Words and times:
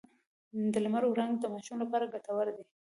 د 0.73 0.75
لمر 0.85 1.03
وړانګې 1.07 1.41
د 1.41 1.45
ماشوم 1.53 1.77
لپاره 1.81 2.11
ګټورې 2.13 2.53
دي۔ 2.57 2.63